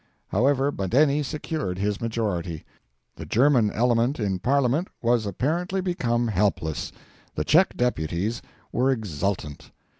However, 0.29 0.71
Badeni 0.71 1.21
secured 1.21 1.77
his 1.77 2.01
majority. 2.01 2.65
The 3.17 3.25
German 3.27 3.69
element 3.69 4.19
in 4.19 4.39
Parliament 4.39 4.87
was 4.99 5.27
apparently 5.27 5.79
become 5.79 6.27
helpless. 6.29 6.91
The 7.35 7.45
Czech 7.45 7.77
deputies 7.77 8.41
were 8.71 8.89
exultant. 8.91 9.69